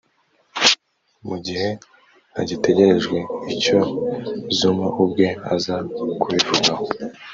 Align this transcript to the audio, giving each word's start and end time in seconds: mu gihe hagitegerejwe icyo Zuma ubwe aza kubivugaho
mu 1.27 1.35
gihe 1.45 1.69
hagitegerejwe 2.35 3.17
icyo 3.53 3.79
Zuma 4.57 4.87
ubwe 5.03 5.27
aza 5.53 5.75
kubivugaho 6.21 6.85